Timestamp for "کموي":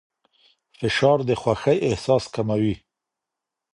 2.35-2.75